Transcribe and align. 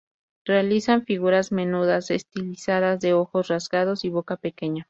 Realizan 0.45 1.05
figuras 1.05 1.51
menudas, 1.51 2.09
estilizadas, 2.09 2.99
de 3.01 3.13
ojos 3.13 3.49
rasgados 3.49 4.03
y 4.03 4.09
boca 4.09 4.35
pequeña. 4.35 4.79